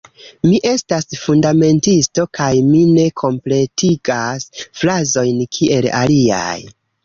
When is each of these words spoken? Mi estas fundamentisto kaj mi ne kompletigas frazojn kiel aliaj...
Mi 0.45 0.53
estas 0.69 1.17
fundamentisto 1.25 2.25
kaj 2.39 2.49
mi 2.71 2.81
ne 2.95 3.05
kompletigas 3.25 4.51
frazojn 4.83 5.49
kiel 5.59 5.93
aliaj... 6.03 6.61